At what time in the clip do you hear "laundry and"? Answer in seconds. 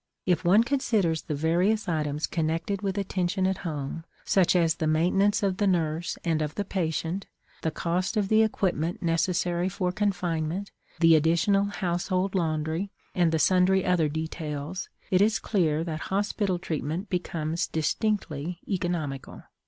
12.33-13.31